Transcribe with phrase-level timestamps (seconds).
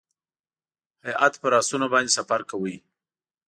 [1.05, 2.75] هیات پر آسونو باندې سفر کاوه.